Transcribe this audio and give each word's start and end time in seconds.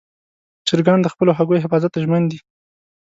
چرګان 0.67 0.99
د 1.01 1.07
خپلو 1.13 1.31
هګیو 1.37 1.63
حفاظت 1.65 1.89
ته 1.93 1.99
ژمن 2.05 2.23
دي. 2.31 2.39